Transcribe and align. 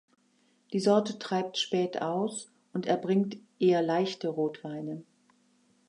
Die 0.73 0.79
Sorte 0.79 1.19
treibt 1.19 1.59
spät 1.59 2.01
aus 2.01 2.51
und 2.73 2.87
erbringt 2.87 3.37
eher 3.59 3.83
leichte 3.83 4.29
Rotweine. 4.29 5.03